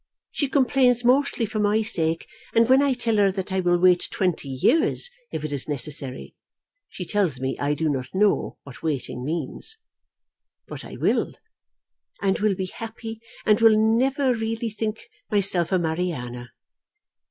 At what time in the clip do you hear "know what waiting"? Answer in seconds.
8.11-9.23